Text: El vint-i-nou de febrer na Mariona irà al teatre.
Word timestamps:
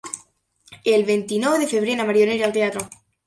El 0.93 1.03
vint-i-nou 1.09 1.57
de 1.65 1.69
febrer 1.75 1.97
na 1.99 2.09
Mariona 2.09 2.39
irà 2.39 2.51
al 2.51 2.57
teatre. 2.59 2.87